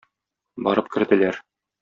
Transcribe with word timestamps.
Барып 0.67 0.89
керделәр. 0.97 1.39